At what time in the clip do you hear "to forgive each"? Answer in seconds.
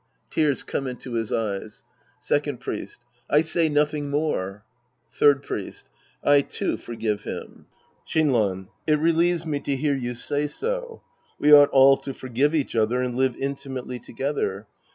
11.97-12.75